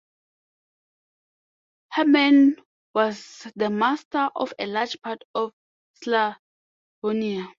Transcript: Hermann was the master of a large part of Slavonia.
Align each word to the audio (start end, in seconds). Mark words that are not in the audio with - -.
Hermann 1.91 2.55
was 2.95 3.45
the 3.55 3.69
master 3.69 4.29
of 4.35 4.51
a 4.57 4.65
large 4.65 4.99
part 5.03 5.21
of 5.35 5.53
Slavonia. 6.03 7.49